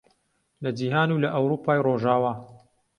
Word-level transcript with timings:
لە 0.63 0.69
جیهان 0.79 1.09
و 1.11 1.21
لە 1.23 1.29
ئەورووپای 1.33 1.79
ڕۆژاوا 1.87 2.33